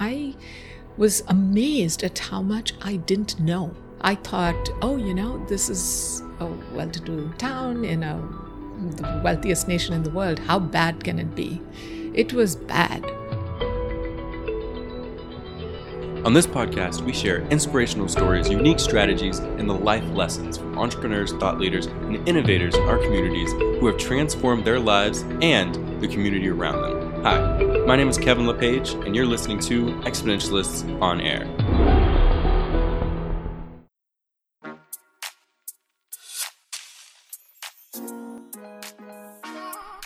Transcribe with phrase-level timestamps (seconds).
[0.00, 0.34] I
[0.96, 3.74] was amazed at how much I didn't know.
[4.00, 8.16] I thought, oh, you know, this is a well to do town in a,
[8.96, 10.38] the wealthiest nation in the world.
[10.38, 11.60] How bad can it be?
[12.14, 13.04] It was bad.
[16.24, 21.32] On this podcast, we share inspirational stories, unique strategies, and the life lessons from entrepreneurs,
[21.34, 26.48] thought leaders, and innovators in our communities who have transformed their lives and the community
[26.48, 27.22] around them.
[27.22, 31.46] Hi, my name is Kevin LePage, and you're listening to Exponentialists on Air.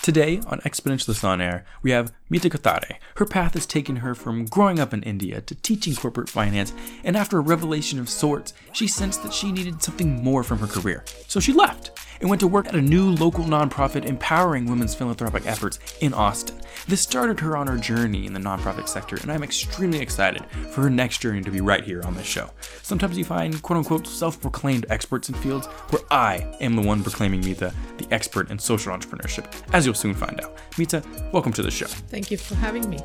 [0.00, 2.98] Today on Exponentialist on Air, we have Meeta Kothare.
[3.16, 7.16] Her path has taken her from growing up in India to teaching corporate finance, and
[7.16, 11.02] after a revelation of sorts, she sensed that she needed something more from her career.
[11.26, 11.91] So she left
[12.22, 16.58] and went to work at a new local nonprofit empowering women's philanthropic efforts in Austin.
[16.86, 20.82] This started her on her journey in the nonprofit sector, and I'm extremely excited for
[20.82, 22.48] her next journey to be right here on this show.
[22.82, 27.02] Sometimes you find quote unquote self proclaimed experts in fields where I am the one
[27.02, 30.56] proclaiming Meeta the expert in social entrepreneurship, as you'll soon find out.
[30.78, 31.86] Meeta, welcome to the show.
[31.86, 33.00] Thank you for having me.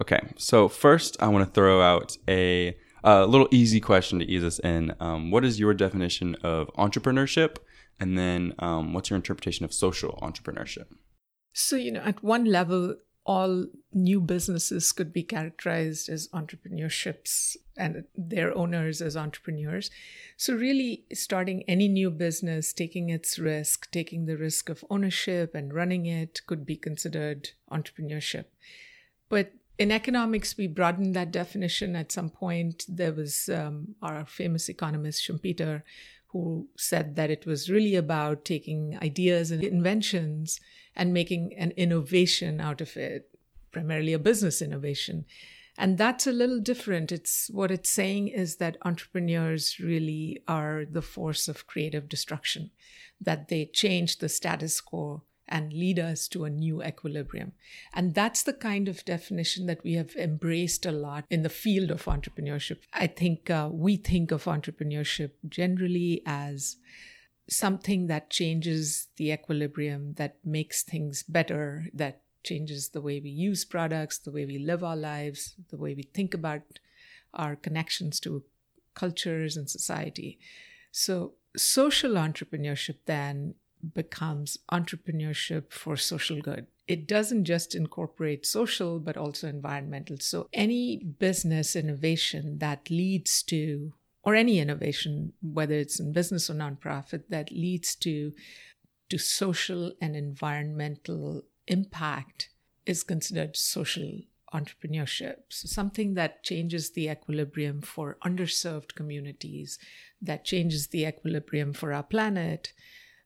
[0.00, 4.42] Okay, so first I want to throw out a a little easy question to ease
[4.42, 4.94] us in.
[4.98, 7.56] Um, what is your definition of entrepreneurship?
[8.00, 10.86] And then um, what's your interpretation of social entrepreneurship?
[11.52, 18.04] So, you know, at one level, all new businesses could be characterized as entrepreneurships and
[18.16, 19.90] their owners as entrepreneurs.
[20.36, 25.72] So, really, starting any new business, taking its risk, taking the risk of ownership and
[25.72, 28.46] running it could be considered entrepreneurship.
[29.28, 32.84] But in economics, we broadened that definition at some point.
[32.88, 35.82] There was um, our famous economist, Schumpeter,
[36.28, 40.60] who said that it was really about taking ideas and inventions
[40.96, 43.30] and making an innovation out of it,
[43.72, 45.24] primarily a business innovation.
[45.76, 47.10] And that's a little different.
[47.10, 52.70] It's what it's saying is that entrepreneurs really are the force of creative destruction,
[53.20, 57.52] that they change the status quo and lead us to a new equilibrium.
[57.92, 61.90] And that's the kind of definition that we have embraced a lot in the field
[61.90, 62.78] of entrepreneurship.
[62.92, 66.76] I think uh, we think of entrepreneurship generally as
[67.48, 73.64] something that changes the equilibrium, that makes things better, that changes the way we use
[73.64, 76.62] products, the way we live our lives, the way we think about
[77.32, 78.44] our connections to
[78.94, 80.38] cultures and society.
[80.92, 83.54] So, social entrepreneurship then
[83.92, 86.66] becomes entrepreneurship for social good.
[86.86, 90.18] It doesn't just incorporate social, but also environmental.
[90.20, 96.54] So, any business innovation that leads to, or any innovation, whether it's in business or
[96.54, 98.32] nonprofit, that leads to,
[99.08, 102.50] to social and environmental impact
[102.84, 104.20] is considered social
[104.54, 105.36] entrepreneurship.
[105.48, 109.78] So, something that changes the equilibrium for underserved communities,
[110.20, 112.72] that changes the equilibrium for our planet,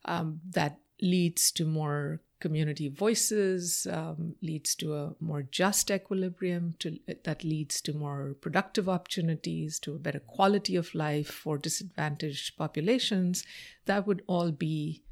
[0.05, 6.99] um, that leads to more community voices, um, leads to a more just equilibrium, to,
[7.25, 13.45] that leads to more productive opportunities, to a better quality of life for disadvantaged populations.
[13.87, 15.03] That would all be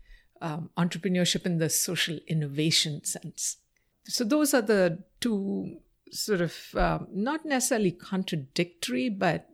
[0.41, 3.57] um, entrepreneurship in the social innovation sense.
[4.05, 5.79] So, those are the two
[6.13, 9.49] sort of uh, not necessarily contradictory, but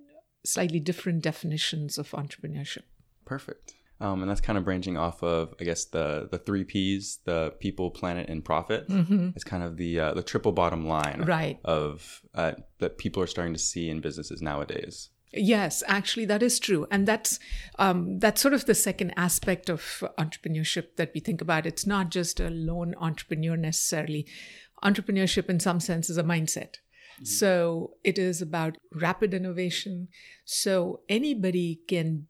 [0.45, 2.83] slightly different definitions of entrepreneurship.
[3.25, 3.73] Perfect.
[4.01, 7.55] Um, and that's kind of branching off of, I guess, the the three P's: the
[7.61, 8.89] people, planet, and profit.
[8.89, 9.31] Mm-hmm.
[9.37, 11.61] It's kind of the uh, the triple bottom line, right.
[11.65, 15.11] of uh, that people are starting to see in businesses nowadays.
[15.35, 17.39] Yes, actually, that is true, and that's
[17.79, 21.65] um, that's sort of the second aspect of entrepreneurship that we think about.
[21.65, 24.27] It's not just a lone entrepreneur necessarily.
[24.85, 26.75] Entrepreneurship, in some sense, is a mindset.
[27.15, 27.25] Mm-hmm.
[27.25, 30.09] So it is about rapid innovation.
[30.45, 32.27] So anybody can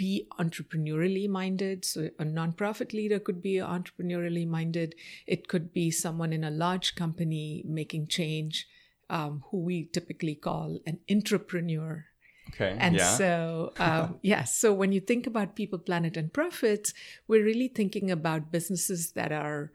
[0.00, 1.84] be entrepreneurially minded.
[1.84, 4.94] So, a nonprofit leader could be entrepreneurially minded.
[5.26, 8.66] It could be someone in a large company making change,
[9.10, 12.06] um, who we typically call an entrepreneur.
[12.48, 12.74] Okay.
[12.78, 13.14] And yeah.
[13.18, 16.94] so, um, yeah, so when you think about people, planet, and profits,
[17.28, 19.70] we're really thinking about businesses that are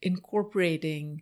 [0.00, 1.20] incorporating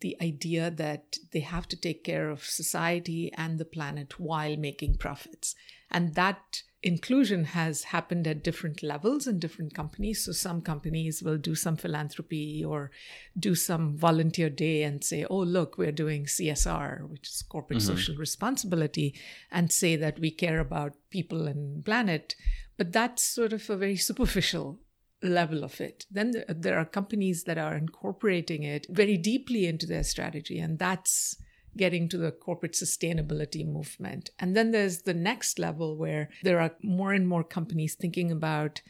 [0.00, 4.94] the idea that they have to take care of society and the planet while making
[4.94, 5.56] profits.
[5.90, 10.24] And that inclusion has happened at different levels in different companies.
[10.24, 12.90] So some companies will do some philanthropy or
[13.38, 17.94] do some volunteer day and say, oh, look, we're doing CSR, which is corporate mm-hmm.
[17.96, 19.14] social responsibility,
[19.50, 22.34] and say that we care about people and planet.
[22.78, 24.80] But that's sort of a very superficial
[25.22, 26.06] level of it.
[26.10, 31.36] Then there are companies that are incorporating it very deeply into their strategy, and that's
[31.76, 34.30] getting to the corporate sustainability movement.
[34.38, 38.82] And then there's the next level where there are more and more companies thinking about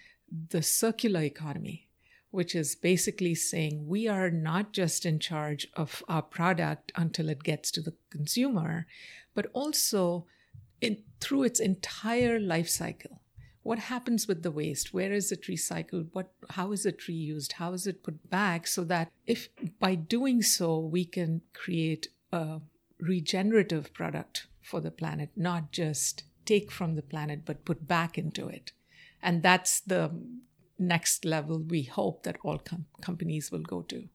[0.50, 1.88] the circular economy,
[2.30, 7.42] which is basically saying we are not just in charge of our product until it
[7.42, 8.86] gets to the consumer,
[9.34, 10.26] but also
[10.80, 13.20] in, through its entire life cycle.
[13.62, 14.94] What happens with the waste?
[14.94, 16.08] Where is it recycled?
[16.12, 17.52] What, how is it reused?
[17.52, 18.66] How is it put back?
[18.66, 22.60] So that if by doing so, we can create a
[22.98, 28.48] regenerative product for the planet, not just take from the planet, but put back into
[28.48, 28.72] it.
[29.22, 30.10] And that's the
[30.78, 34.08] next level we hope that all com- companies will go to.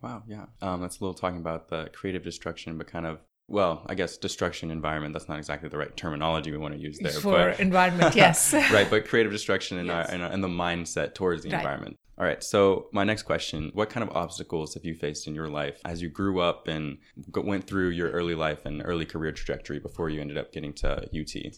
[0.00, 0.46] Wow, yeah.
[0.60, 4.16] Um, that's a little talking about the creative destruction, but kind of well, I guess
[4.16, 5.12] destruction environment.
[5.12, 7.12] That's not exactly the right terminology we want to use there.
[7.12, 8.52] For but, environment, yes.
[8.52, 10.08] right, but creative destruction and, yes.
[10.10, 11.58] and, the mindset towards the right.
[11.58, 11.98] environment.
[12.18, 12.42] All right.
[12.42, 16.00] So my next question: What kind of obstacles have you faced in your life as
[16.00, 16.98] you grew up and
[17.34, 21.08] went through your early life and early career trajectory before you ended up getting to
[21.14, 21.54] UT?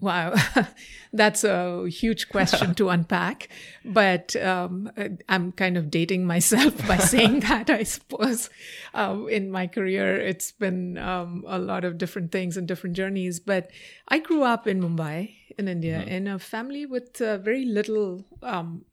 [0.00, 0.34] Wow,
[1.12, 3.48] that's a huge question to unpack.
[3.84, 4.90] But um,
[5.28, 8.48] I'm kind of dating myself by saying that, I suppose.
[8.94, 13.40] Um, in my career, it's been um, a lot of different things and different journeys.
[13.40, 13.70] But
[14.08, 16.08] I grew up in Mumbai, in India, mm-hmm.
[16.08, 18.86] in a family with uh, very little um,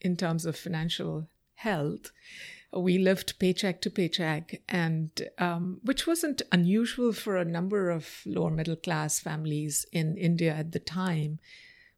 [0.00, 2.10] in terms of financial health.
[2.72, 8.50] We lived paycheck to paycheck, and um, which wasn't unusual for a number of lower
[8.50, 11.40] middle class families in India at the time.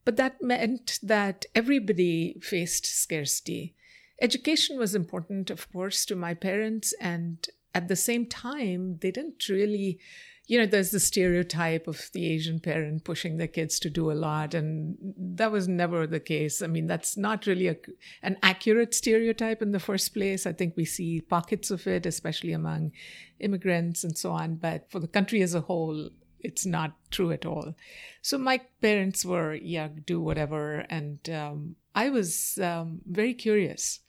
[0.05, 3.75] But that meant that everybody faced scarcity.
[4.21, 9.49] Education was important, of course, to my parents, and at the same time, they didn't
[9.49, 9.99] really
[10.53, 14.21] you know, there's the stereotype of the Asian parent pushing their kids to do a
[14.29, 16.61] lot, and that was never the case.
[16.61, 17.77] I mean, that's not really a,
[18.23, 20.45] an accurate stereotype in the first place.
[20.45, 22.93] I think we see pockets of it, especially among
[23.41, 26.11] immigrants and so on, but for the country as a whole,
[26.41, 27.75] it's not true at all.
[28.21, 34.01] So my parents were, yeah, do whatever, and um, I was um, very curious.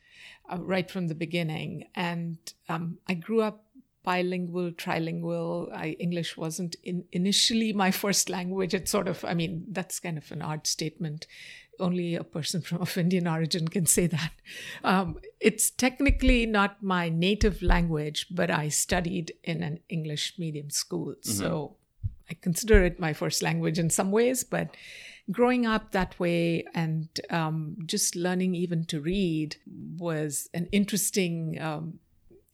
[0.52, 1.88] Uh, right from the beginning.
[1.96, 2.38] And
[2.68, 3.63] um, I grew up
[4.04, 5.72] bilingual, trilingual.
[5.74, 8.74] I, English wasn't in, initially my first language.
[8.74, 11.28] It's sort of, I mean, that's kind of an odd statement.
[11.80, 14.32] Only a person from of Indian origin can say that.
[14.84, 21.16] Um, it's technically not my native language, but I studied in an English medium school.
[21.16, 21.32] Mm-hmm.
[21.32, 21.78] So
[22.30, 24.76] I consider it my first language in some ways, but
[25.32, 29.56] growing up that way and um, just learning even to read
[29.98, 32.00] was an interesting um,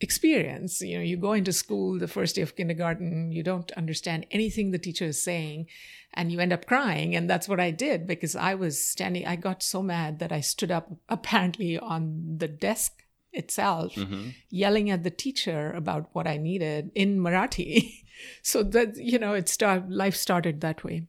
[0.02, 0.82] experience.
[0.82, 4.72] You know, you go into school the first day of kindergarten, you don't understand anything
[4.72, 5.68] the teacher is saying,
[6.14, 7.16] and you end up crying.
[7.16, 10.40] And that's what I did because I was standing, I got so mad that I
[10.42, 14.30] stood up apparently on the desk itself, mm-hmm.
[14.50, 18.06] yelling at the teacher about what I needed in Marathi.
[18.42, 21.08] so that, you know, it start, life started that way.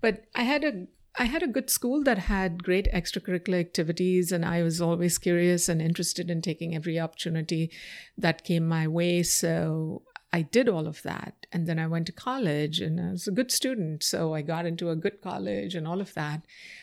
[0.00, 0.86] But I had a
[1.18, 5.68] I had a good school that had great extracurricular activities, and I was always curious
[5.68, 7.70] and interested in taking every opportunity
[8.18, 9.22] that came my way.
[9.22, 10.02] So
[10.32, 11.46] I did all of that.
[11.52, 14.02] And then I went to college, and I was a good student.
[14.02, 16.42] So I got into a good college and all of that.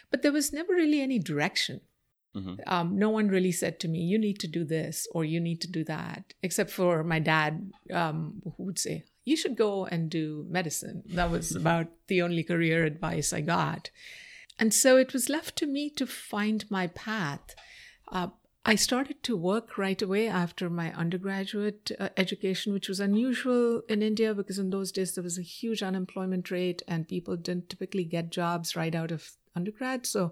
[0.09, 1.81] But there was never really any direction.
[2.35, 2.55] Mm-hmm.
[2.65, 5.61] Um, no one really said to me, you need to do this or you need
[5.61, 10.09] to do that, except for my dad, um, who would say, you should go and
[10.09, 11.03] do medicine.
[11.05, 13.91] That was about the only career advice I got.
[14.59, 17.55] And so it was left to me to find my path.
[18.11, 18.27] Uh,
[18.65, 24.01] I started to work right away after my undergraduate uh, education, which was unusual in
[24.01, 28.05] India because in those days there was a huge unemployment rate and people didn't typically
[28.05, 30.05] get jobs right out of undergrad.
[30.05, 30.31] So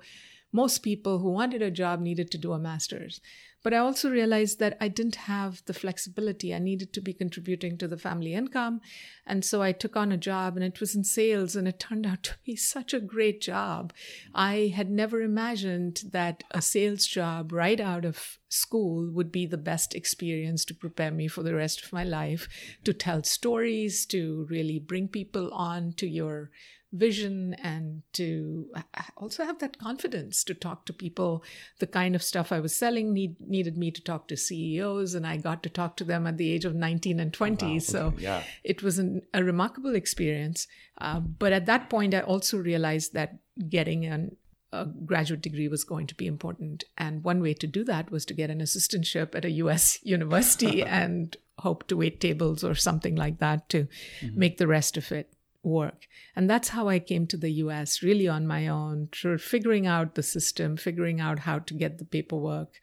[0.54, 3.20] most people who wanted a job needed to do a master's.
[3.64, 6.54] But I also realized that I didn't have the flexibility.
[6.54, 8.82] I needed to be contributing to the family income.
[9.26, 12.08] And so I took on a job and it was in sales and it turned
[12.08, 13.94] out to be such a great job.
[14.34, 19.58] I had never imagined that a sales job right out of school would be the
[19.58, 22.48] best experience to prepare me for the rest of my life,
[22.84, 26.50] to tell stories, to really bring people on to your
[26.94, 28.70] vision and to
[29.18, 31.44] also have that confidence to talk to people.
[31.80, 35.26] The kind of stuff I was selling need, needed me to talk to CEOs, and
[35.26, 37.66] I got to talk to them at the age of 19 and 20.
[37.66, 38.44] Wow, okay, so yeah.
[38.64, 40.68] it was an, a remarkable experience.
[40.98, 43.38] Uh, but at that point, I also realized that
[43.70, 44.36] getting an
[44.74, 46.86] a graduate degree was going to be important.
[46.98, 50.82] And one way to do that was to get an assistantship at a US university
[51.02, 53.88] and hope to wait tables or something like that to
[54.22, 54.40] mm-hmm.
[54.40, 56.08] make the rest of it work.
[56.36, 60.24] And that's how I came to the US, really on my own, figuring out the
[60.24, 62.80] system, figuring out how to get the paperwork,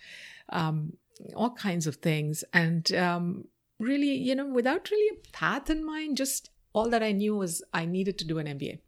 [0.51, 0.95] um,
[1.35, 2.45] all kinds of things.
[2.53, 3.45] And um,
[3.79, 7.63] really, you know, without really a path in mind, just all that I knew was
[7.73, 8.79] I needed to do an MBA.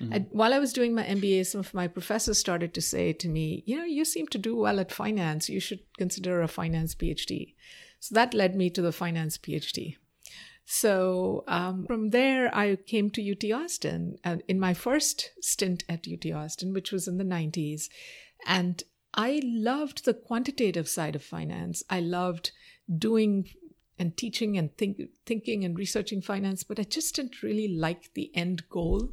[0.00, 0.12] Mm-hmm.
[0.12, 3.28] And while I was doing my MBA, some of my professors started to say to
[3.28, 5.48] me, you know, you seem to do well at finance.
[5.48, 7.54] You should consider a finance PhD.
[8.00, 9.96] So that led me to the finance PhD.
[10.64, 16.06] So um, from there, I came to UT Austin and in my first stint at
[16.10, 17.84] UT Austin, which was in the 90s.
[18.46, 18.82] And
[19.14, 21.82] I loved the quantitative side of finance.
[21.90, 22.52] I loved
[22.98, 23.48] doing
[23.98, 28.30] and teaching and think, thinking and researching finance, but I just didn't really like the
[28.34, 29.10] end goal,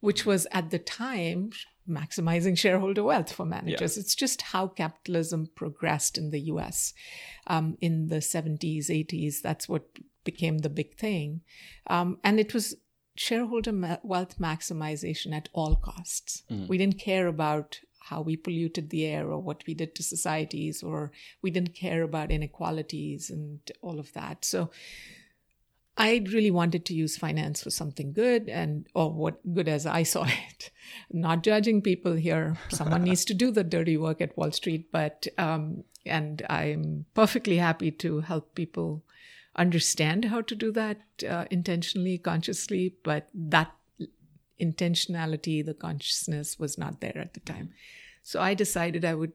[0.00, 1.50] which was at the time
[1.88, 3.96] maximizing shareholder wealth for managers.
[3.96, 4.00] Yeah.
[4.00, 6.94] It's just how capitalism progressed in the US
[7.46, 9.40] um, in the 70s, 80s.
[9.42, 9.84] That's what
[10.24, 11.42] became the big thing.
[11.86, 12.76] Um, and it was
[13.14, 16.42] shareholder ma- wealth maximization at all costs.
[16.50, 16.68] Mm.
[16.68, 20.82] We didn't care about how we polluted the air or what we did to societies,
[20.82, 24.44] or we didn't care about inequalities and all of that.
[24.44, 24.70] So
[25.96, 30.02] I really wanted to use finance for something good and or what good as I
[30.02, 30.70] saw it.
[31.12, 32.56] Not judging people here.
[32.70, 37.58] Someone needs to do the dirty work at Wall Street, but um, and I'm perfectly
[37.58, 39.04] happy to help people
[39.56, 43.72] understand how to do that uh, intentionally, consciously, but that
[44.60, 47.70] intentionality, the consciousness was not there at the time.
[48.22, 49.32] So I decided I would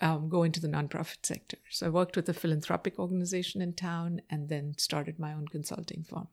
[0.00, 1.58] um, go into the nonprofit sector.
[1.70, 6.02] So I worked with a philanthropic organization in town and then started my own consulting
[6.02, 6.28] firm.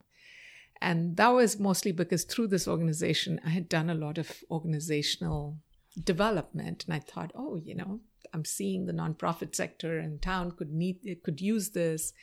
[0.82, 5.58] And that was mostly because through this organization, I had done a lot of organizational
[6.04, 6.86] development.
[6.86, 8.00] And I thought, oh, you know,
[8.34, 12.14] I'm seeing the nonprofit sector in town could need, could use this.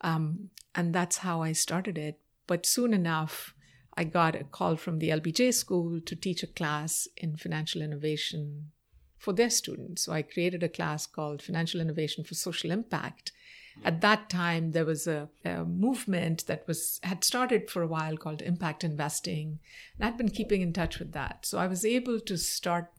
[0.00, 2.18] Um, and that's how I started it.
[2.46, 3.54] But soon enough,
[3.96, 8.72] I got a call from the LBJ school to teach a class in financial innovation
[9.18, 10.02] for their students.
[10.02, 13.32] So I created a class called Financial Innovation for Social Impact.
[13.84, 18.16] At that time, there was a, a, movement that was had started for a while
[18.16, 19.58] called impact investing,
[19.98, 21.44] and I'd been keeping in touch with that.
[21.44, 22.90] So I was able to start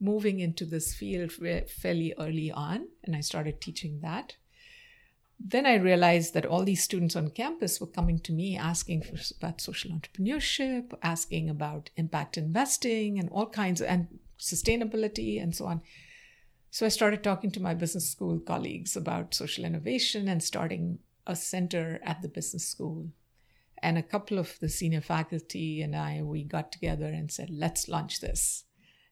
[0.00, 4.36] moving into this field fairly early on, and I started teaching that.
[5.44, 9.16] Then I realized that all these students on campus were coming to me asking for,
[9.36, 14.06] about social entrepreneurship, asking about impact investing, and all kinds of, and
[14.38, 15.82] sustainability and so on.
[16.70, 21.34] So I started talking to my business school colleagues about social innovation and starting a
[21.34, 23.08] center at the business school.
[23.82, 27.88] And a couple of the senior faculty and I, we got together and said, let's
[27.88, 28.64] launch this.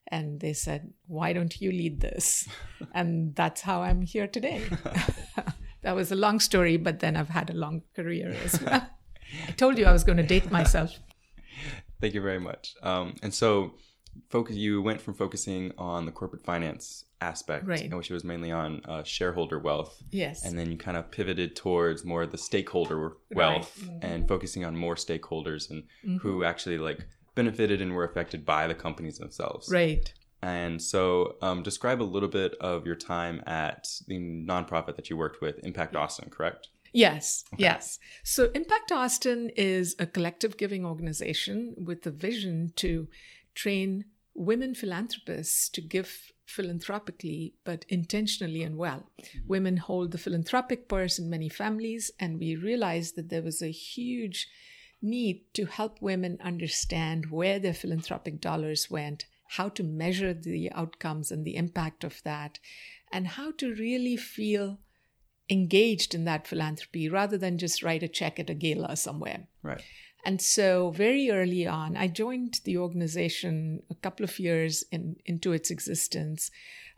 [0.07, 2.47] And they said, why don't you lead this?
[2.93, 4.63] and that's how I'm here today.
[5.81, 8.87] that was a long story, but then I've had a long career as well.
[9.47, 10.91] I told you I was going to date myself.
[12.01, 12.75] Thank you very much.
[12.81, 13.73] Um, and so,
[14.29, 14.55] focus.
[14.55, 17.93] You went from focusing on the corporate finance aspect, right.
[17.93, 20.01] which was mainly on uh, shareholder wealth.
[20.11, 20.43] Yes.
[20.43, 23.91] And then you kind of pivoted towards more the stakeholder wealth right.
[23.91, 24.05] mm-hmm.
[24.05, 26.17] and focusing on more stakeholders and mm-hmm.
[26.17, 29.69] who actually like benefited and were affected by the companies themselves.
[29.71, 30.11] Right.
[30.41, 35.17] And so, um, describe a little bit of your time at the nonprofit that you
[35.17, 36.69] worked with, Impact Austin, correct?
[36.93, 37.63] Yes, okay.
[37.63, 37.99] yes.
[38.23, 43.07] So, Impact Austin is a collective giving organization with the vision to
[43.53, 49.09] train women philanthropists to give philanthropically, but intentionally and well.
[49.21, 49.47] Mm-hmm.
[49.47, 53.71] Women hold the philanthropic purse in many families, and we realized that there was a
[53.71, 54.47] huge
[55.01, 59.25] need to help women understand where their philanthropic dollars went
[59.57, 62.59] how to measure the outcomes and the impact of that,
[63.11, 64.79] and how to really feel
[65.49, 69.47] engaged in that philanthropy rather than just write a check at a gala somewhere.
[69.61, 69.81] Right.
[70.23, 75.51] And so, very early on, I joined the organization a couple of years in, into
[75.51, 76.51] its existence.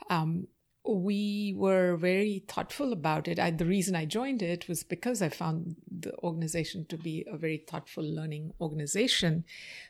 [0.09, 0.47] Um,
[0.85, 3.39] we were very thoughtful about it.
[3.39, 7.37] I, the reason I joined it was because I found the organization to be a
[7.37, 9.45] very thoughtful learning organization.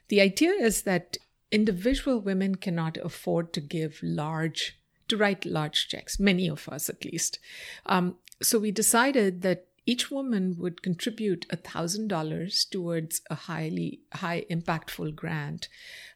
[0.09, 1.17] The idea is that
[1.53, 7.05] individual women cannot afford to give large, to write large checks, many of us at
[7.05, 7.39] least.
[7.85, 15.13] Um, so we decided that each woman would contribute $1,000 towards a highly high impactful
[15.15, 15.67] grant,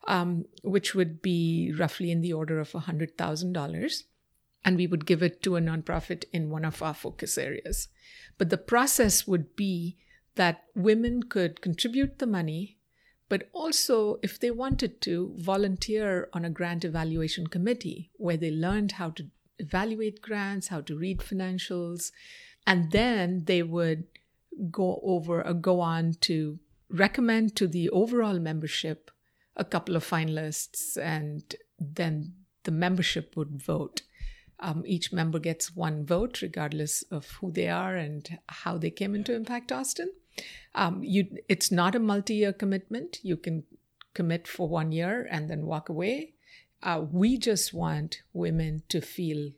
[0.08, 4.04] um, which would be roughly in the order of $100,000.
[4.66, 7.90] And we would give it to a nonprofit in one of our focus areas.
[8.38, 9.98] But the process would be
[10.36, 12.77] that women could contribute the money
[13.30, 18.94] but also, if they wanted to, volunteer on a grant evaluation committee where they learned
[18.94, 19.28] how to
[19.60, 22.12] evaluate grants, how to read financials,
[22.66, 24.06] and then they would
[24.72, 29.12] go over or go on to recommend to the overall membership
[29.56, 34.04] a couple of finalists, and then the membership would vote.
[34.60, 39.16] Um, each member gets one vote, regardless of who they are and how they came
[39.16, 40.12] into Impact Austin.
[40.76, 43.20] Um, you, it's not a multi-year commitment.
[43.24, 43.64] You can
[44.14, 46.34] commit for one year and then walk away.
[46.84, 49.52] Uh, we just want women to feel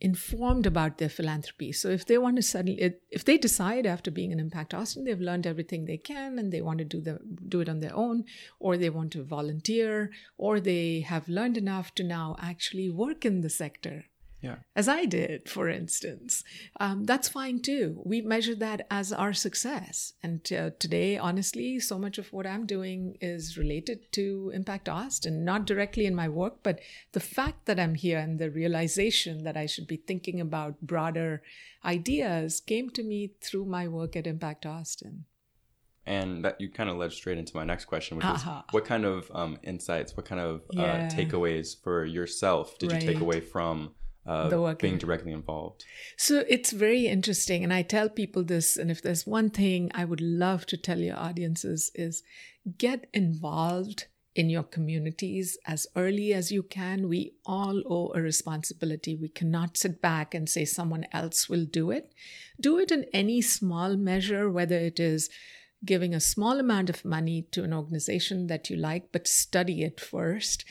[0.00, 1.70] informed about their philanthropy.
[1.70, 5.20] So if they want to suddenly, if they decide after being an Impact Austin, they've
[5.20, 8.24] learned everything they can and they want to do the do it on their own,
[8.58, 13.42] or they want to volunteer, or they have learned enough to now actually work in
[13.42, 14.06] the sector
[14.42, 14.56] yeah.
[14.74, 16.42] as I did, for instance.
[16.80, 18.02] Um, that's fine too.
[18.04, 20.12] We measure that as our success.
[20.22, 25.44] And uh, today, honestly, so much of what I'm doing is related to Impact Austin,
[25.44, 26.80] not directly in my work, but
[27.12, 31.42] the fact that I'm here and the realization that I should be thinking about broader
[31.84, 35.24] ideas came to me through my work at Impact Austin.
[36.04, 38.62] And that you kind of led straight into my next question, which uh-huh.
[38.66, 41.08] is what kind of um, insights, what kind of uh, yeah.
[41.08, 43.00] uh, takeaways for yourself did right.
[43.00, 43.92] you take away from
[44.26, 45.84] uh, being directly involved.
[46.16, 47.64] So it's very interesting.
[47.64, 50.98] And I tell people this, and if there's one thing I would love to tell
[50.98, 52.22] your audiences is
[52.78, 57.08] get involved in your communities as early as you can.
[57.08, 59.14] We all owe a responsibility.
[59.14, 62.14] We cannot sit back and say someone else will do it.
[62.58, 65.28] Do it in any small measure, whether it is
[65.84, 70.00] giving a small amount of money to an organization that you like, but study it
[70.00, 70.64] first.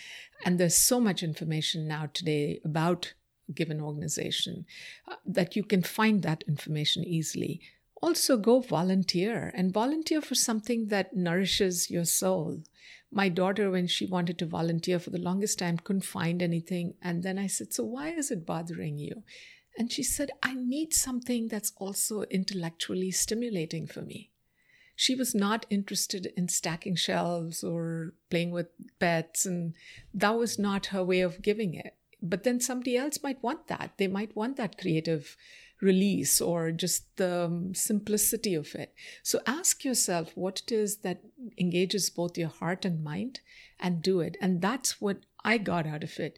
[0.44, 3.14] And there's so much information now today about
[3.52, 4.66] given organization,
[5.08, 7.62] uh, that you can find that information easily.
[8.02, 12.64] Also, go volunteer and volunteer for something that nourishes your soul.
[13.12, 16.96] My daughter, when she wanted to volunteer for the longest time, couldn't find anything.
[17.02, 19.24] And then I said, So, why is it bothering you?
[19.78, 24.32] And she said, I need something that's also intellectually stimulating for me.
[24.96, 28.68] She was not interested in stacking shelves or playing with
[29.00, 29.74] pets, and
[30.14, 33.94] that was not her way of giving it but then somebody else might want that.
[33.98, 35.36] They might want that creative
[35.82, 38.94] release or just the um, simplicity of it.
[39.24, 41.22] So ask yourself what it is that
[41.58, 43.40] engages both your heart and mind
[43.80, 44.38] and do it.
[44.40, 46.38] And that's what i got out of it.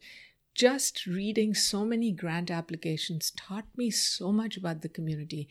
[0.55, 5.49] Just reading so many grant applications taught me so much about the community.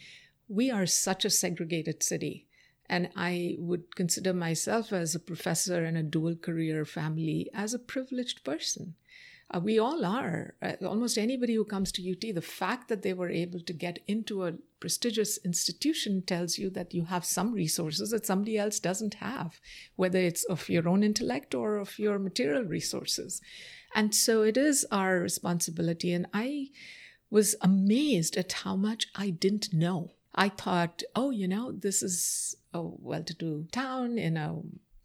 [0.48, 2.46] We are such a segregated city.
[2.86, 7.78] And I would consider myself as a professor in a dual career family as a
[7.78, 8.94] privileged person.
[9.54, 10.54] Uh, we all are.
[10.62, 13.98] Uh, almost anybody who comes to UT, the fact that they were able to get
[14.06, 19.14] into a prestigious institution tells you that you have some resources that somebody else doesn't
[19.14, 19.60] have,
[19.96, 23.40] whether it's of your own intellect or of your material resources.
[23.94, 26.12] And so it is our responsibility.
[26.12, 26.68] And I
[27.30, 30.12] was amazed at how much I didn't know.
[30.34, 34.60] I thought, oh, you know, this is a well to do town in a,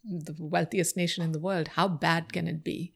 [0.06, 1.70] the wealthiest nation in the world.
[1.70, 2.94] How bad can it be?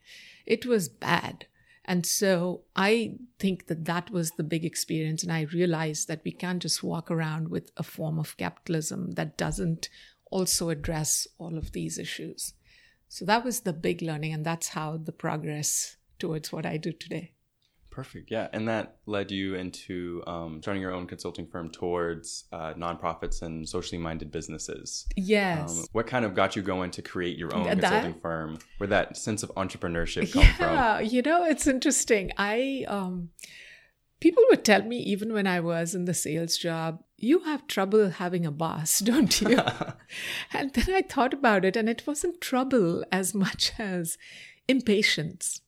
[0.52, 1.46] It was bad.
[1.86, 5.24] And so I think that that was the big experience.
[5.24, 9.38] And I realized that we can't just walk around with a form of capitalism that
[9.38, 9.88] doesn't
[10.30, 12.54] also address all of these issues.
[13.08, 14.34] So that was the big learning.
[14.34, 17.32] And that's how the progress towards what I do today.
[17.92, 18.32] Perfect.
[18.32, 18.48] Yeah.
[18.54, 23.68] And that led you into um, starting your own consulting firm towards uh, nonprofits and
[23.68, 25.06] socially minded businesses.
[25.18, 25.78] Yes.
[25.78, 28.88] Um, what kind of got you going to create your own that, consulting firm where
[28.88, 30.74] that sense of entrepreneurship come yeah, from?
[30.74, 31.00] Yeah.
[31.02, 32.32] You know, it's interesting.
[32.38, 33.30] I, um,
[34.22, 38.10] people would tell me, even when I was in the sales job, you have trouble
[38.10, 39.60] having a boss, don't you?
[40.54, 44.18] and then I thought about it, and it wasn't trouble as much as
[44.70, 45.60] impatience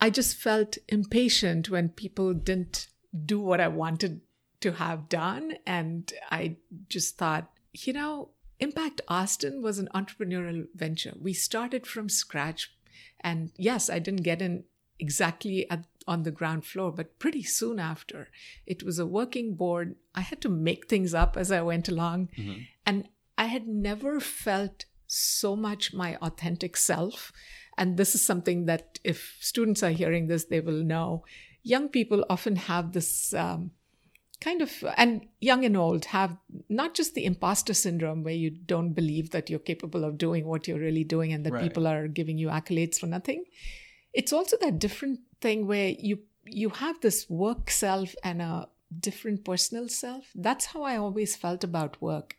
[0.00, 2.88] I just felt impatient when people didn't
[3.24, 4.20] do what I wanted
[4.60, 5.54] to have done.
[5.66, 6.56] And I
[6.88, 8.30] just thought, you know,
[8.60, 11.14] Impact Austin was an entrepreneurial venture.
[11.20, 12.74] We started from scratch.
[13.20, 14.64] And yes, I didn't get in
[14.98, 18.28] exactly at, on the ground floor, but pretty soon after,
[18.66, 19.96] it was a working board.
[20.14, 22.28] I had to make things up as I went along.
[22.36, 22.60] Mm-hmm.
[22.86, 27.32] And I had never felt so much my authentic self
[27.76, 31.24] and this is something that if students are hearing this, they will know.
[31.62, 33.70] Young people often have this um,
[34.40, 36.36] kind of, and young and old have
[36.68, 40.68] not just the imposter syndrome where you don't believe that you're capable of doing what
[40.68, 41.62] you're really doing and that right.
[41.62, 43.44] people are giving you accolades for nothing.
[44.12, 48.68] It's also that different thing where you you have this work self and a
[49.00, 50.24] different personal self.
[50.34, 52.36] That's how I always felt about work.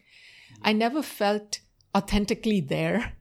[0.62, 1.60] I never felt
[1.95, 3.13] authentically there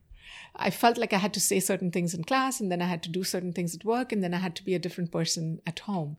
[0.57, 3.03] I felt like I had to say certain things in class, and then I had
[3.03, 5.61] to do certain things at work, and then I had to be a different person
[5.67, 6.17] at home.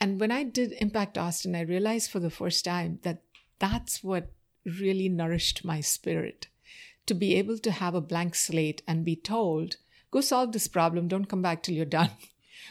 [0.00, 3.22] And when I did Impact Austin, I realized for the first time that
[3.58, 4.32] that's what
[4.64, 6.48] really nourished my spirit
[7.06, 9.76] to be able to have a blank slate and be told,
[10.10, 12.10] go solve this problem, don't come back till you're done.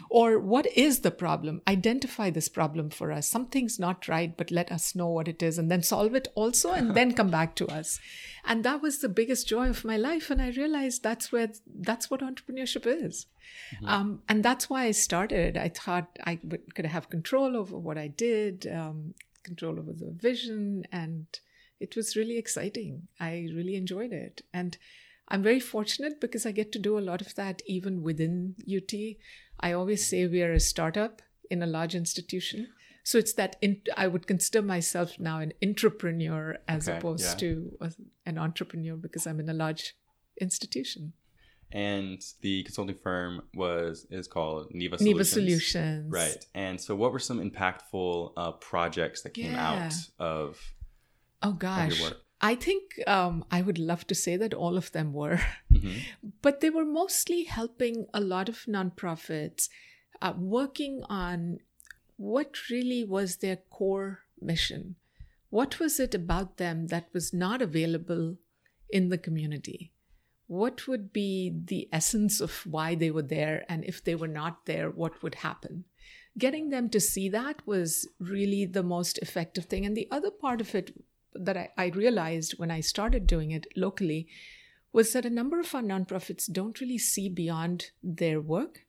[0.10, 1.62] Or what is the problem?
[1.68, 3.28] Identify this problem for us.
[3.28, 6.72] Something's not right, but let us know what it is and then solve it also
[6.72, 8.00] and then come back to us.
[8.46, 10.30] And that was the biggest joy of my life.
[10.30, 13.26] And I realized that's where that's what entrepreneurship is.
[13.76, 13.88] Mm-hmm.
[13.88, 15.58] Um, and that's why I started.
[15.58, 20.12] I thought I would, could have control over what I did, um, control over the
[20.12, 21.26] vision, and
[21.80, 23.08] it was really exciting.
[23.20, 24.42] I really enjoyed it.
[24.54, 24.78] And
[25.30, 28.94] I'm very fortunate because I get to do a lot of that even within UT.
[29.60, 32.70] I always say we are a startup in a large institution.
[33.04, 37.36] So it's that in, I would consider myself now an entrepreneur as okay, opposed yeah.
[37.36, 37.92] to a,
[38.26, 39.96] an entrepreneur because I'm in a large
[40.42, 41.14] institution.
[41.72, 45.14] And the consulting firm was is called Neva Solutions.
[45.14, 46.46] Neva Solutions, right?
[46.56, 49.84] And so, what were some impactful uh, projects that came yeah.
[49.86, 50.60] out of?
[51.44, 52.02] Oh gosh,
[52.40, 55.40] I think um, I would love to say that all of them were,
[55.74, 55.98] mm-hmm.
[56.42, 59.70] but they were mostly helping a lot of nonprofits
[60.22, 61.60] uh, working on
[62.18, 64.96] what really was their core mission.
[65.50, 68.38] What was it about them that was not available
[68.90, 69.92] in the community?
[70.48, 73.66] What would be the essence of why they were there?
[73.68, 75.86] And if they were not there, what would happen?
[76.38, 79.86] Getting them to see that was really the most effective thing.
[79.86, 80.94] And the other part of it
[81.34, 84.28] that I, I realized when I started doing it locally
[84.94, 88.86] was that a number of our nonprofits don't really see beyond their work.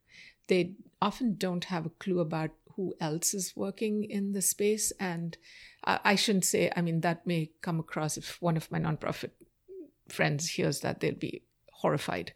[0.47, 4.93] They often don't have a clue about who else is working in the space.
[5.01, 5.37] And
[5.85, 9.31] I, I shouldn't say, I mean, that may come across if one of my nonprofit
[10.09, 12.33] friends hears that, they'll be horrified.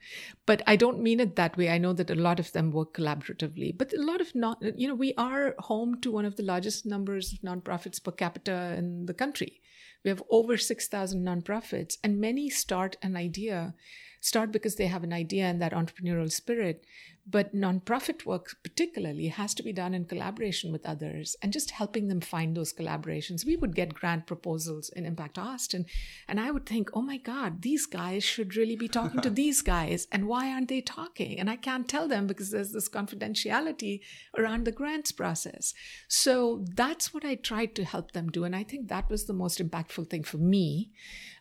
[0.47, 1.69] But I don't mean it that way.
[1.71, 4.87] I know that a lot of them work collaboratively, but a lot of not, you
[4.87, 9.07] know, we are home to one of the largest numbers of nonprofits per capita in
[9.07, 9.61] the country.
[10.05, 13.75] We have over 6,000 nonprofits, and many start an idea,
[14.21, 16.85] start because they have an idea and that entrepreneurial spirit.
[17.25, 22.09] But nonprofit work, particularly, has to be done in collaboration with others and just helping
[22.09, 23.47] them find those collaborations.
[23.47, 25.87] We would get grant proposals in Impact Austin,
[26.27, 29.63] and I would think, oh my God, these guys should really be talking to these
[29.63, 30.09] guys.
[30.11, 31.39] And why aren't they talking?
[31.39, 34.01] And I can't tell them because there's this confidentiality
[34.37, 35.75] around the grants process.
[36.09, 38.43] So that's what I tried to help them do.
[38.43, 40.91] And I think that was the most impactful thing for me.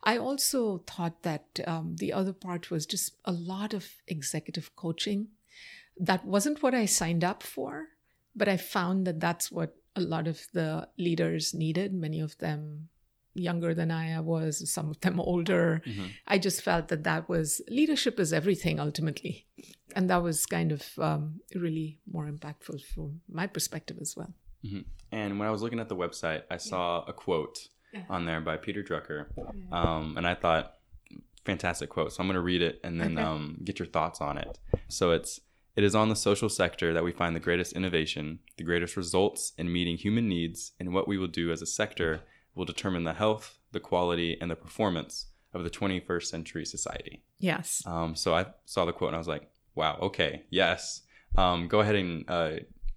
[0.03, 5.29] I also thought that um, the other part was just a lot of executive coaching
[5.99, 7.87] that wasn't what I signed up for,
[8.35, 11.93] but I found that that's what a lot of the leaders needed.
[11.93, 12.89] Many of them
[13.33, 15.81] younger than I was, some of them older.
[15.85, 16.05] Mm-hmm.
[16.27, 19.45] I just felt that that was leadership is everything ultimately.
[19.95, 24.33] And that was kind of um, really more impactful from my perspective as well.
[24.65, 24.81] Mm-hmm.
[25.11, 28.03] And when I was looking at the website, I saw a quote yeah.
[28.09, 29.27] on there by Peter Drucker.
[29.37, 29.43] Yeah.
[29.71, 30.75] Um, and I thought,
[31.45, 32.13] fantastic quote.
[32.13, 33.27] So I'm going to read it and then okay.
[33.27, 34.59] um, get your thoughts on it.
[34.87, 35.41] So it's,
[35.75, 39.53] it is on the social sector that we find the greatest innovation, the greatest results
[39.57, 42.21] in meeting human needs, and what we will do as a sector
[42.55, 47.23] will determine the health, the quality, and the performance of the 21st century society.
[47.39, 47.83] Yes.
[47.85, 51.01] Um, so I saw the quote and I was like, wow, okay, yes.
[51.37, 52.51] Um, go ahead and uh,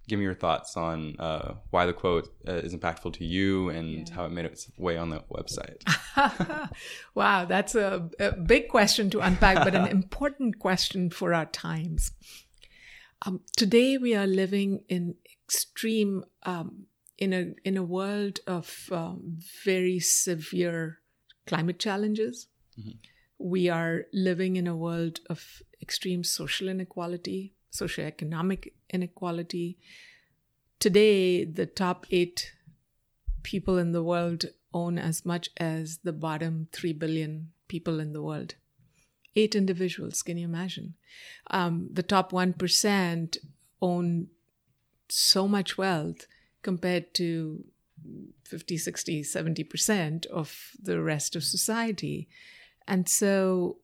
[0.08, 4.08] give me your thoughts on uh, why the quote uh, is impactful to you and
[4.08, 4.14] yeah.
[4.14, 5.82] how it made its way on the website.
[7.14, 12.12] wow, that's a, a, big question to unpack, but an important question for our times.
[13.26, 15.14] Um, today we are living in
[15.46, 20.98] extreme, um, in a in a world of um, very severe
[21.46, 22.48] climate challenges.
[22.78, 22.90] Mm-hmm.
[23.38, 29.78] We are living in a world of extreme social inequality, socioeconomic inequality.
[30.78, 32.52] Today, the top eight
[33.42, 38.22] people in the world own as much as the bottom three billion people in the
[38.22, 38.54] world
[39.36, 40.22] eight individuals.
[40.22, 40.94] Can you imagine?
[41.50, 43.36] Um, the top 1%
[43.82, 44.28] own
[45.08, 46.26] so much wealth
[46.62, 47.64] compared to
[48.44, 52.28] 50, 60, 70% of the rest of society.
[52.86, 53.78] And so,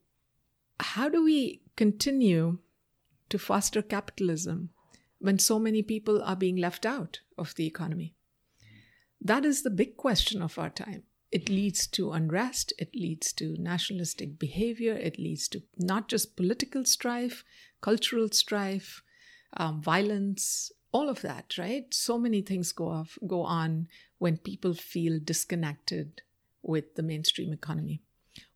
[0.78, 2.58] how do we continue
[3.28, 4.70] to foster capitalism
[5.18, 8.14] when so many people are being left out of the economy?
[9.20, 13.56] That is the big question of our time it leads to unrest, it leads to
[13.58, 17.44] nationalistic behavior, it leads to not just political strife,
[17.80, 19.02] cultural strife,
[19.56, 21.92] um, violence, all of that, right?
[21.94, 23.88] So many things go off, go on
[24.18, 26.22] when people feel disconnected
[26.62, 28.00] with the mainstream economy.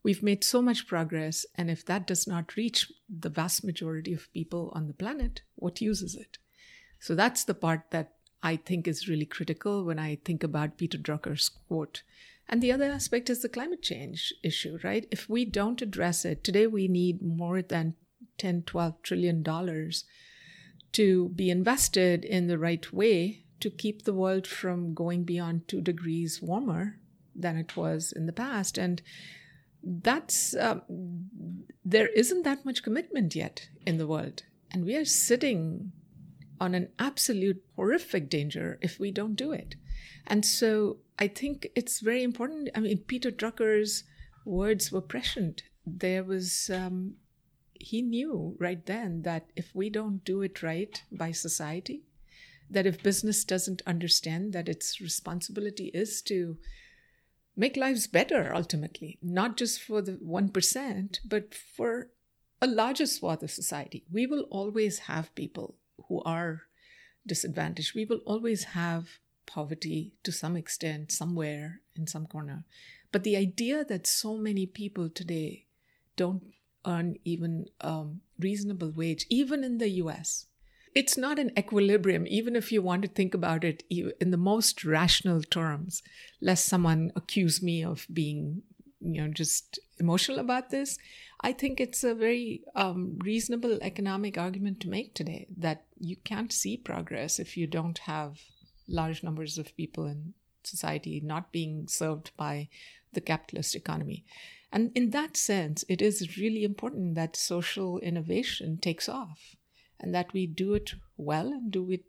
[0.02, 4.32] We've made so much progress, and if that does not reach the vast majority of
[4.32, 6.38] people on the planet, what use is it?
[6.98, 10.98] So that's the part that I think is really critical when I think about Peter
[10.98, 12.02] Drucker's quote
[12.48, 15.06] And the other aspect is the climate change issue, right?
[15.10, 17.94] If we don't address it, today we need more than
[18.38, 20.04] 10, 12 trillion dollars
[20.92, 25.80] to be invested in the right way to keep the world from going beyond two
[25.80, 26.98] degrees warmer
[27.34, 28.78] than it was in the past.
[28.78, 29.02] And
[29.82, 34.42] that's, um, there isn't that much commitment yet in the world.
[34.70, 35.92] And we are sitting
[36.60, 39.74] on an absolute horrific danger if we don't do it.
[40.26, 42.70] And so I think it's very important.
[42.74, 44.04] I mean, Peter Drucker's
[44.44, 45.62] words were prescient.
[45.86, 47.14] There was, um,
[47.74, 52.02] he knew right then that if we don't do it right by society,
[52.70, 56.56] that if business doesn't understand that its responsibility is to
[57.56, 62.08] make lives better ultimately, not just for the 1%, but for
[62.60, 65.76] a larger swath of society, we will always have people
[66.08, 66.62] who are
[67.26, 67.94] disadvantaged.
[67.94, 72.64] We will always have poverty to some extent, somewhere in some corner.
[73.12, 75.66] But the idea that so many people today
[76.16, 76.42] don't
[76.86, 80.46] earn even um, reasonable wage, even in the US,
[80.94, 84.84] it's not an equilibrium, even if you want to think about it in the most
[84.84, 86.02] rational terms,
[86.40, 88.62] lest someone accuse me of being,
[89.00, 90.98] you know, just emotional about this.
[91.40, 96.52] I think it's a very um, reasonable economic argument to make today that you can't
[96.52, 98.38] see progress if you don't have
[98.88, 102.68] large numbers of people in society not being served by
[103.12, 104.24] the capitalist economy.
[104.72, 109.56] And in that sense, it is really important that social innovation takes off
[110.00, 112.04] and that we do it well and do it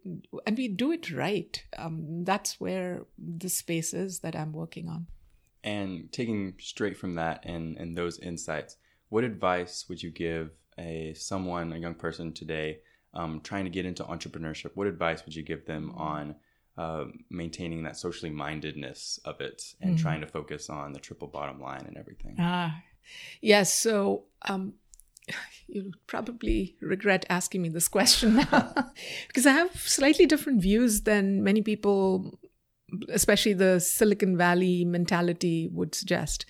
[0.48, 1.64] and we do it right.
[1.78, 5.08] Um, that's where the space is that I'm working on.
[5.64, 8.78] And taking straight from that and, and those insights,
[9.10, 12.80] what advice would you give a someone, a young person today,
[13.14, 14.72] um, trying to get into entrepreneurship?
[14.74, 16.36] What advice would you give them on
[16.78, 21.28] uh, maintaining that socially mindedness of it and mm trying to focus on the triple
[21.28, 22.36] bottom line and everything?
[22.38, 22.82] Ah,
[23.42, 23.74] yes.
[23.74, 24.74] So um,
[25.68, 28.74] you probably regret asking me this question now
[29.28, 32.40] because I have slightly different views than many people,
[33.10, 36.46] especially the Silicon Valley mentality would suggest.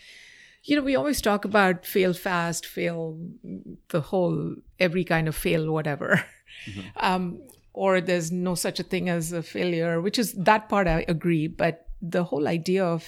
[0.63, 3.19] You know, we always talk about fail fast, fail
[3.89, 6.25] the whole, every kind of fail, whatever.
[6.67, 6.81] Mm-hmm.
[6.97, 7.41] Um,
[7.75, 11.47] or there's no such a thing as a failure, which is that part I agree.
[11.47, 13.05] But the whole idea of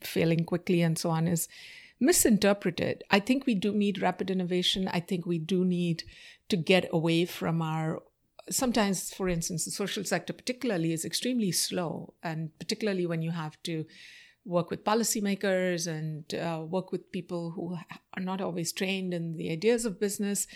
[0.00, 1.48] failing quickly and so on is
[1.98, 3.02] misinterpreted.
[3.10, 4.88] I think we do need rapid innovation.
[4.88, 6.04] I think we do need
[6.48, 8.02] to get away from our
[8.50, 13.56] sometimes for instance the social sector particularly is extremely slow and particularly when you have
[13.62, 13.86] to
[14.44, 17.74] work with policymakers and uh, work with people who
[18.14, 20.46] are not always trained in the ideas of business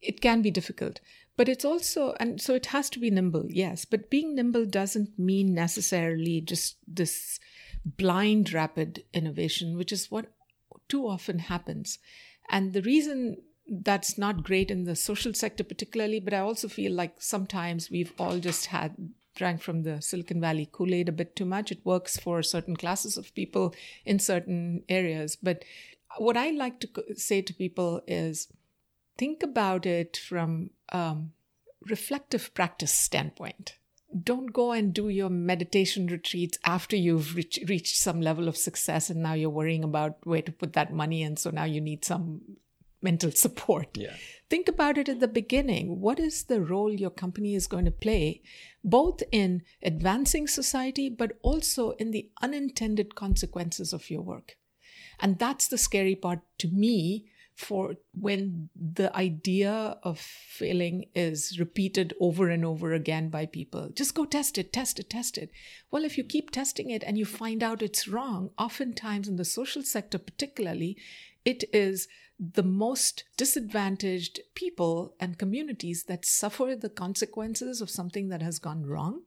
[0.00, 1.00] it can be difficult.
[1.36, 3.84] But it's also and so it has to be nimble yes.
[3.84, 7.40] But being nimble doesn't mean necessarily just this
[7.84, 10.26] blind rapid innovation which is what
[10.88, 11.98] too often happens.
[12.50, 16.92] And the reason that's not great in the social sector particularly but i also feel
[16.92, 18.94] like sometimes we've all just had
[19.34, 21.72] drank from the silicon valley kool-aid a bit too much.
[21.72, 25.36] It works for certain classes of people in certain areas.
[25.36, 25.64] But
[26.18, 28.48] what i like to say to people is
[29.16, 31.32] think about it from um,
[31.86, 33.78] reflective practice standpoint.
[34.22, 39.10] Don't go and do your meditation retreats after you've reach, reached some level of success
[39.10, 42.04] and now you're worrying about where to put that money and so now you need
[42.04, 42.40] some
[43.02, 43.88] mental support.
[43.96, 44.14] Yeah.
[44.48, 46.00] think about it at the beginning.
[46.00, 48.42] What is the role your company is going to play
[48.84, 54.56] both in advancing society but also in the unintended consequences of your work?
[55.20, 62.12] And that's the scary part to me for when the idea of failing is repeated
[62.20, 63.90] over and over again by people.
[63.94, 65.50] Just go test it, test it, test it.
[65.90, 69.44] Well, if you keep testing it and you find out it's wrong, oftentimes in the
[69.44, 70.96] social sector, particularly,
[71.44, 78.42] it is the most disadvantaged people and communities that suffer the consequences of something that
[78.42, 79.22] has gone wrong.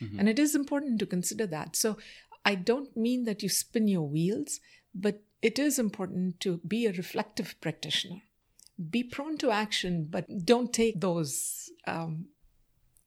[0.00, 0.20] Mm-hmm.
[0.20, 1.74] And it is important to consider that.
[1.74, 1.98] So
[2.44, 4.60] I don't mean that you spin your wheels,
[4.94, 8.22] but it is important to be a reflective practitioner.
[8.90, 12.26] Be prone to action, but don't take those, um,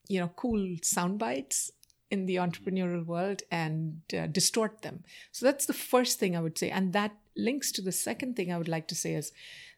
[0.08, 1.72] you know, cool sound bites
[2.12, 5.04] in the entrepreneurial world and uh, distort them.
[5.32, 6.70] So that's the first thing I would say.
[6.70, 9.32] And that links to the second thing I would like to say is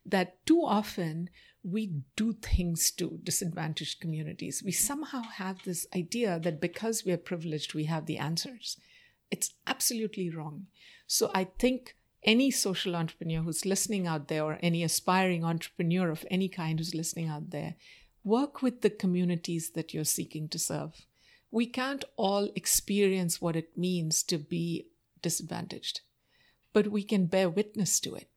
[0.06, 1.30] that too often
[1.64, 4.64] we do things to disadvantaged communities.
[4.64, 8.78] We somehow have this idea that because we are privileged, we have the answers.
[9.32, 10.68] It's absolutely wrong.
[11.08, 11.97] So I think
[12.28, 16.94] any social entrepreneur who's listening out there, or any aspiring entrepreneur of any kind who's
[16.94, 17.76] listening out there,
[18.24, 21.08] work with the communities that you're seeking to serve.
[21.50, 24.88] We can't all experience what it means to be
[25.22, 26.02] disadvantaged.
[26.78, 28.30] but we can bear witness to it.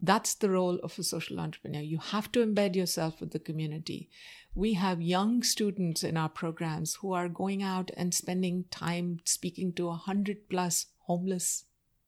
[0.00, 1.82] That's the role of a social entrepreneur.
[1.82, 4.08] You have to embed yourself with the community.
[4.54, 9.74] We have young students in our programs who are going out and spending time speaking
[9.74, 11.64] to a hundred plus homeless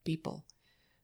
[0.06, 0.46] people.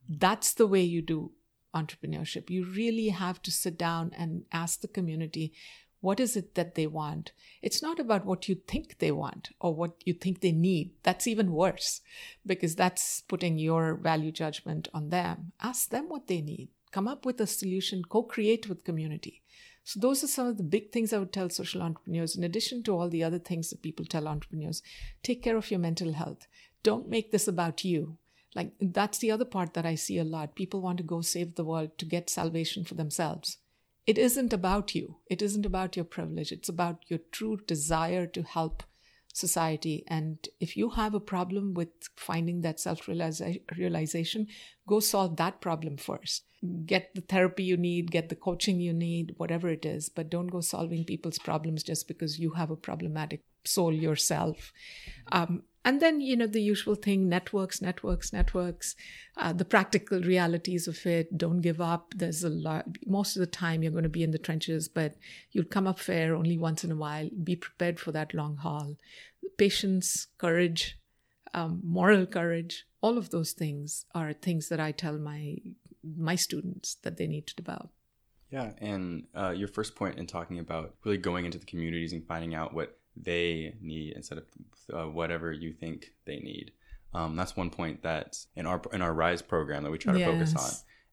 [0.08, 1.32] That's the way you do
[1.74, 2.50] entrepreneurship.
[2.50, 5.52] You really have to sit down and ask the community
[6.00, 7.32] what is it that they want?
[7.62, 10.92] It's not about what you think they want or what you think they need.
[11.02, 12.00] That's even worse
[12.44, 15.52] because that's putting your value judgment on them.
[15.60, 16.68] Ask them what they need.
[16.92, 19.42] Come up with a solution, co create with community.
[19.82, 22.82] So, those are some of the big things I would tell social entrepreneurs, in addition
[22.84, 24.82] to all the other things that people tell entrepreneurs.
[25.22, 26.46] Take care of your mental health.
[26.82, 28.16] Don't make this about you.
[28.56, 30.56] Like, that's the other part that I see a lot.
[30.56, 33.58] People want to go save the world to get salvation for themselves
[34.06, 35.16] it isn't about you.
[35.28, 36.52] It isn't about your privilege.
[36.52, 38.84] It's about your true desire to help
[39.32, 40.04] society.
[40.06, 44.46] And if you have a problem with finding that self realization,
[44.86, 46.44] go solve that problem first.
[46.86, 50.46] Get the therapy you need, get the coaching you need, whatever it is, but don't
[50.46, 54.72] go solving people's problems just because you have a problematic soul yourself.
[55.32, 58.96] Um, and then you know the usual thing networks networks networks
[59.36, 61.36] uh, the practical realities of it.
[61.36, 62.14] Don't give up.
[62.16, 65.14] There's a lot most of the time you're going to be in the trenches but
[65.52, 67.30] you'll come up fair only once in a while.
[67.44, 68.96] Be prepared for that long haul.
[69.56, 70.98] Patience courage
[71.54, 75.56] um, moral courage all of those things are things that i tell my
[76.02, 77.90] my students that they need to develop.
[78.50, 82.26] Yeah and uh, your first point in talking about really going into the communities and
[82.26, 84.44] finding out what they need instead of
[84.92, 86.72] uh, whatever you think they need.
[87.14, 90.18] Um, that's one point that in our in our Rise program that we try to
[90.18, 90.52] yes.
[90.52, 90.54] focus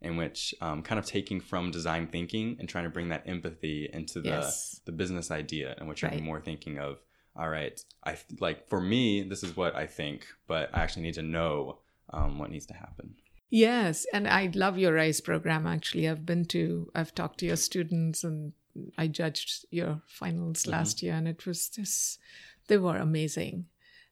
[0.02, 3.24] on, in which um, kind of taking from design thinking and trying to bring that
[3.26, 4.82] empathy into the yes.
[4.86, 6.14] the business idea, in which right.
[6.14, 6.98] I'm more thinking of,
[7.36, 11.16] all right, I like for me this is what I think, but I actually need
[11.16, 11.80] to know
[12.12, 13.16] um, what needs to happen.
[13.50, 15.68] Yes, and I love your Rise program.
[15.68, 18.54] Actually, I've been to, I've talked to your students and
[18.98, 20.72] I judged your finals mm-hmm.
[20.72, 22.20] last year, and it was just
[22.68, 23.66] they were amazing.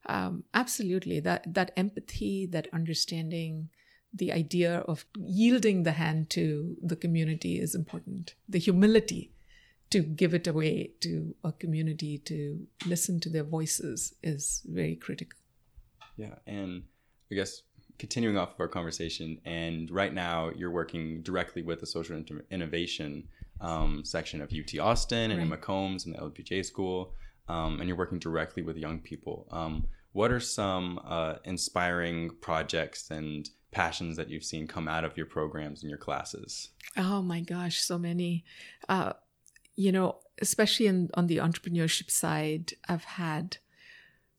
[0.06, 3.70] Um, absolutely, that that empathy, that understanding,
[4.14, 8.36] the idea of yielding the hand to the community is important.
[8.50, 9.32] The humility
[9.92, 15.38] to give it away to a community to listen to their voices is very critical.
[16.18, 16.84] Yeah, and
[17.32, 17.62] I guess
[18.02, 22.44] continuing off of our conversation, and right now you're working directly with the social inter-
[22.50, 23.28] innovation
[23.62, 25.62] um, section of UT Austin and right.
[25.62, 27.14] McCombs and the LBJ School,
[27.48, 29.48] um, and you're working directly with young people.
[29.52, 35.16] Um, what are some uh, inspiring projects and passions that you've seen come out of
[35.16, 36.70] your programs and your classes?
[36.98, 38.44] Oh my gosh, so many.
[38.90, 39.14] Uh,
[39.76, 43.58] you know, especially in, on the entrepreneurship side, I've had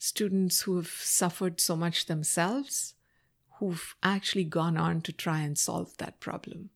[0.01, 2.94] students who have suffered so much themselves
[3.62, 6.70] who've actually gone on to try and solve that problem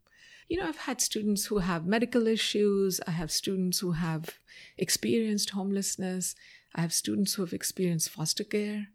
[0.49, 3.01] you know, I've had students who have medical issues.
[3.07, 4.38] I have students who have
[4.79, 6.35] experienced homelessness.
[6.75, 8.88] I have students who have experienced foster care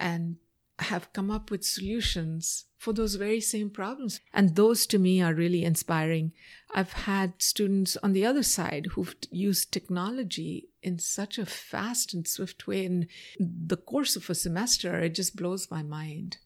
[0.00, 0.36] and
[0.78, 4.20] have come up with solutions for those very same problems.
[4.32, 6.32] And those to me are really inspiring.
[6.72, 12.26] I've had students on the other side who've used technology in such a fast and
[12.26, 14.98] swift way in the course of a semester.
[15.00, 16.38] It just blows my mind.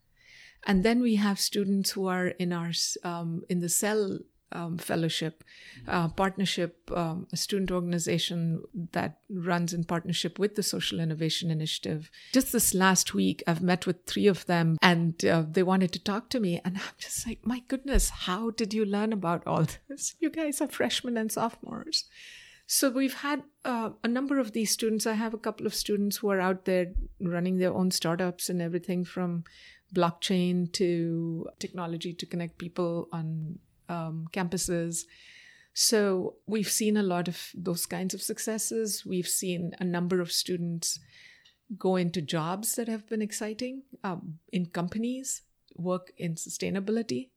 [0.64, 2.72] And then we have students who are in our
[3.04, 4.18] um, in the cell
[4.52, 5.44] um, fellowship,
[5.88, 12.10] uh, partnership, um, a student organization that runs in partnership with the Social Innovation Initiative.
[12.32, 16.02] Just this last week, I've met with three of them and uh, they wanted to
[16.02, 16.60] talk to me.
[16.64, 20.14] And I'm just like, my goodness, how did you learn about all this?
[20.20, 22.04] You guys are freshmen and sophomores.
[22.66, 25.06] So we've had uh, a number of these students.
[25.06, 28.62] I have a couple of students who are out there running their own startups and
[28.62, 29.44] everything from
[29.94, 35.04] blockchain to technology to connect people on um, campuses.
[35.74, 39.04] So we've seen a lot of those kinds of successes.
[39.06, 40.98] We've seen a number of students
[41.78, 45.42] go into jobs that have been exciting um, in companies,
[45.76, 47.30] work in sustainability.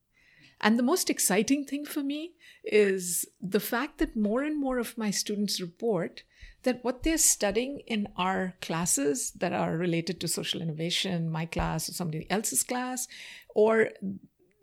[0.62, 4.98] And the most exciting thing for me is the fact that more and more of
[4.98, 6.24] my students report
[6.66, 11.90] that what they're studying in our classes that are related to social innovation, my class
[11.90, 13.08] or somebody else's class,
[13.56, 13.90] or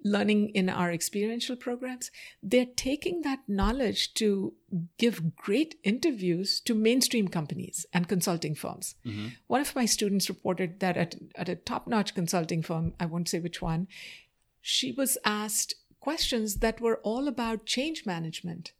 [0.05, 2.11] learning in our experiential programs,
[2.42, 4.53] they're taking that knowledge to
[4.98, 8.96] give great interviews to mainstream companies and consulting firms.
[9.07, 9.28] Mm-hmm.
[9.46, 13.28] One of my students reported that at, at a top notch consulting firm, I won't
[13.28, 13.86] say which one,
[14.61, 18.72] she was asked questions that were all about change management.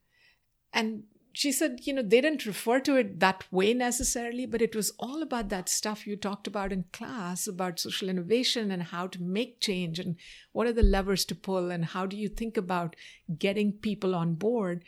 [0.73, 4.77] And she said, you know, they didn't refer to it that way necessarily, but it
[4.77, 9.07] was all about that stuff you talked about in class about social innovation and how
[9.07, 10.17] to make change and
[10.53, 12.97] what are the levers to pull and how do you think about
[13.39, 14.85] getting people on board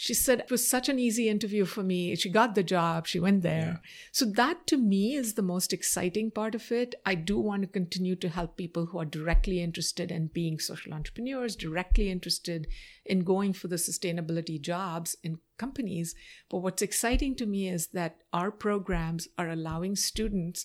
[0.00, 2.14] she said it was such an easy interview for me.
[2.14, 3.80] She got the job, she went there.
[3.82, 3.90] Yeah.
[4.12, 6.94] So, that to me is the most exciting part of it.
[7.04, 10.94] I do want to continue to help people who are directly interested in being social
[10.94, 12.68] entrepreneurs, directly interested
[13.04, 16.14] in going for the sustainability jobs in companies.
[16.48, 20.64] But what's exciting to me is that our programs are allowing students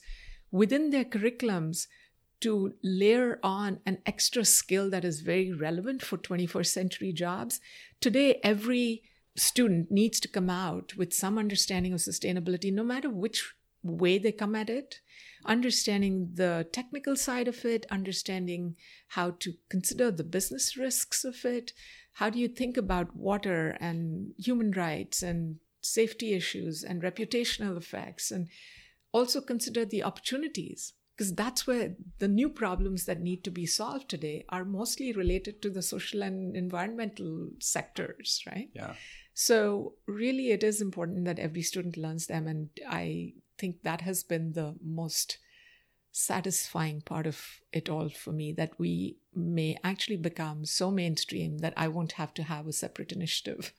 [0.51, 1.87] within their curriculums
[2.41, 7.59] to layer on an extra skill that is very relevant for 21st century jobs.
[7.99, 9.01] Today, every
[9.35, 14.31] student needs to come out with some understanding of sustainability, no matter which way they
[14.31, 15.01] come at it,
[15.45, 18.75] understanding the technical side of it, understanding
[19.09, 21.73] how to consider the business risks of it.
[22.13, 28.31] How do you think about water and human rights and safety issues and reputational effects?
[28.31, 28.47] And
[29.11, 34.09] also consider the opportunities because that's where the new problems that need to be solved
[34.09, 38.69] today are mostly related to the social and environmental sectors, right?
[38.73, 38.93] Yeah.
[39.33, 42.47] So, really, it is important that every student learns them.
[42.47, 45.39] And I think that has been the most
[46.11, 51.73] satisfying part of it all for me that we may actually become so mainstream that
[51.75, 53.73] I won't have to have a separate initiative.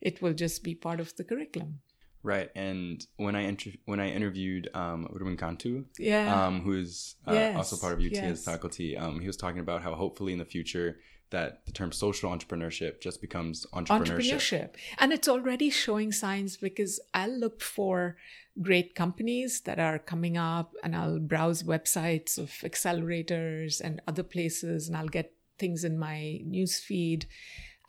[0.00, 1.80] It will just be part of the curriculum.
[2.24, 7.32] Right, and when I inter- when I interviewed um, Ruben Cantu, yeah, um, who's uh,
[7.32, 7.56] yes.
[7.56, 8.44] also part of UT's yes.
[8.44, 10.98] faculty, um, he was talking about how hopefully in the future
[11.32, 14.30] that the term social entrepreneurship just becomes entrepreneurship.
[14.30, 14.74] entrepreneurship.
[14.98, 18.16] And it's already showing signs because I'll look for
[18.60, 24.88] great companies that are coming up and I'll browse websites of accelerators and other places
[24.88, 27.26] and I'll get things in my news feed.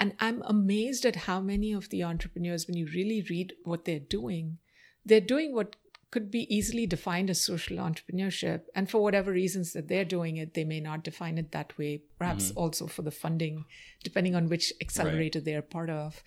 [0.03, 3.99] And I'm amazed at how many of the entrepreneurs, when you really read what they're
[3.99, 4.57] doing,
[5.05, 5.77] they're doing what
[6.11, 8.63] could be easily defined as social entrepreneurship.
[8.75, 12.01] And for whatever reasons that they're doing it, they may not define it that way,
[12.19, 12.57] perhaps mm-hmm.
[12.57, 13.63] also for the funding,
[14.03, 15.45] depending on which accelerator right.
[15.45, 16.21] they're part of.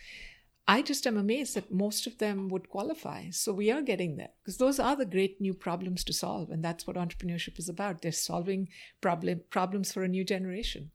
[0.66, 3.29] I just am amazed that most of them would qualify.
[3.29, 6.49] So we are getting there because those are the great new problems to solve.
[6.49, 8.01] And that's what entrepreneurship is about.
[8.01, 8.70] They're solving
[9.03, 10.93] problem, problems for a new generation.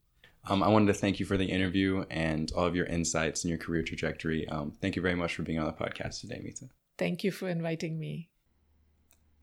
[0.48, 3.50] Um, I wanted to thank you for the interview and all of your insights and
[3.50, 4.48] your career trajectory.
[4.50, 6.70] Um, thank you very much for being on the podcast today, Meeta.
[6.98, 8.30] Thank you for inviting me.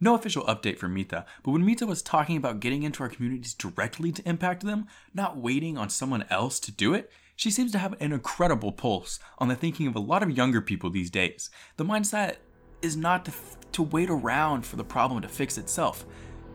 [0.01, 3.53] No official update for Meeta, but when Meeta was talking about getting into our communities
[3.53, 7.79] directly to impact them, not waiting on someone else to do it, she seems to
[7.79, 11.51] have an incredible pulse on the thinking of a lot of younger people these days.
[11.77, 12.37] The mindset
[12.81, 13.33] is not to,
[13.73, 16.07] to wait around for the problem to fix itself.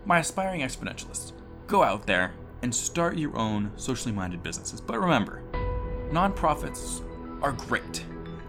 [0.05, 1.33] My aspiring exponentialists,
[1.67, 2.33] go out there
[2.63, 4.81] and start your own socially minded businesses.
[4.81, 5.43] But remember,
[6.11, 7.03] nonprofits
[7.43, 8.03] are great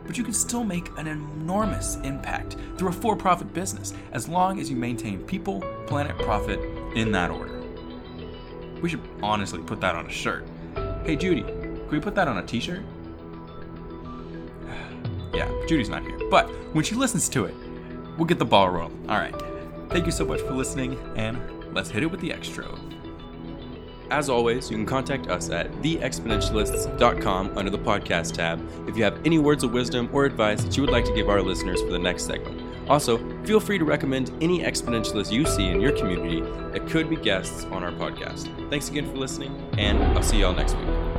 [0.07, 4.61] but you can still make an enormous impact through a for profit business as long
[4.61, 6.61] as you maintain people, planet, profit
[6.95, 7.63] in that order.
[8.81, 10.47] We should honestly put that on a shirt.
[11.05, 12.83] Hey, Judy, can we put that on a t shirt?
[15.35, 17.55] yeah, Judy's not here, but when she listens to it,
[18.19, 19.07] we'll get the ball rolling.
[19.09, 19.35] All right.
[19.91, 21.39] Thank you so much for listening, and
[21.73, 22.67] let's hit it with the extra.
[24.15, 29.19] As always, you can contact us at theexponentialists.com under the podcast tab if you have
[29.25, 31.91] any words of wisdom or advice that you would like to give our listeners for
[31.91, 32.63] the next segment.
[32.89, 37.17] Also, feel free to recommend any exponentialists you see in your community that could be
[37.17, 38.47] guests on our podcast.
[38.71, 41.14] Thanks again for listening, and I'll see y'all next week.